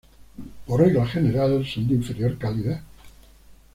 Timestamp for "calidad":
2.39-2.81